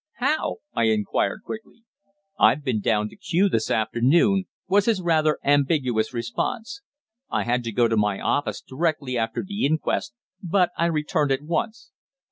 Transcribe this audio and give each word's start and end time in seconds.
"How?" 0.15 0.55
I 0.73 0.85
inquired 0.85 1.43
quickly. 1.45 1.83
"I've 2.39 2.63
been 2.63 2.79
down 2.79 3.07
to 3.09 3.15
Kew 3.15 3.47
this 3.49 3.69
afternoon," 3.69 4.45
was 4.67 4.85
his 4.85 4.99
rather 4.99 5.37
ambiguous 5.43 6.11
response. 6.11 6.81
"I 7.29 7.43
had 7.43 7.63
to 7.65 7.71
go 7.71 7.87
to 7.87 7.95
my 7.97 8.19
office 8.19 8.61
directly 8.61 9.15
after 9.15 9.43
the 9.43 9.63
inquest, 9.63 10.15
but 10.41 10.71
I 10.75 10.87
returned 10.87 11.31
at 11.31 11.43
once." 11.43 11.91